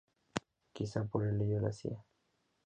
[0.73, 2.03] Quizá por ello la "Cía.